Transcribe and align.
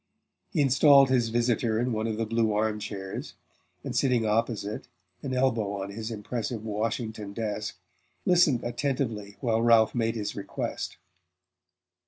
He 0.49 0.61
installed 0.61 1.09
his 1.11 1.29
visitor 1.29 1.79
in 1.79 1.91
one 1.91 2.07
of 2.07 2.17
the 2.17 2.25
blue 2.25 2.51
arm 2.53 2.79
chairs, 2.79 3.35
and 3.83 3.95
sitting 3.95 4.25
opposite, 4.25 4.87
an 5.21 5.31
elbow 5.35 5.73
on 5.83 5.91
his 5.91 6.09
impressive 6.09 6.65
"Washington" 6.65 7.33
desk, 7.33 7.77
listened 8.25 8.63
attentively 8.63 9.37
while 9.41 9.61
Ralph 9.61 9.93
made 9.93 10.15
his 10.15 10.35
request. 10.35 10.97